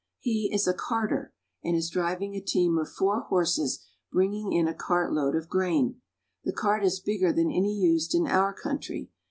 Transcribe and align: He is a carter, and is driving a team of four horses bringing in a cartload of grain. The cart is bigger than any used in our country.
He 0.17 0.49
is 0.51 0.67
a 0.67 0.73
carter, 0.73 1.31
and 1.63 1.75
is 1.75 1.91
driving 1.91 2.33
a 2.33 2.41
team 2.41 2.79
of 2.79 2.89
four 2.89 3.19
horses 3.21 3.85
bringing 4.11 4.51
in 4.51 4.67
a 4.67 4.73
cartload 4.73 5.35
of 5.35 5.47
grain. 5.47 6.01
The 6.43 6.53
cart 6.53 6.83
is 6.83 6.99
bigger 6.99 7.31
than 7.31 7.51
any 7.51 7.75
used 7.75 8.15
in 8.15 8.25
our 8.25 8.51
country. 8.51 9.11